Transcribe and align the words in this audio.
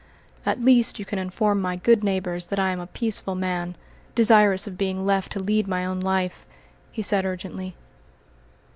"At 0.47 0.59
least 0.63 0.97
you 0.97 1.05
can 1.05 1.19
inform 1.19 1.61
my 1.61 1.75
good 1.75 2.03
neighbours 2.03 2.47
that 2.47 2.57
I 2.57 2.71
am 2.71 2.79
a 2.79 2.87
peaceful 2.87 3.35
man, 3.35 3.75
desirous 4.15 4.65
of 4.65 4.75
being 4.75 5.05
left 5.05 5.31
to 5.33 5.39
lead 5.39 5.67
my 5.67 5.85
own 5.85 5.99
life," 5.99 6.43
he 6.91 7.03
said 7.03 7.23
urgently. 7.23 7.75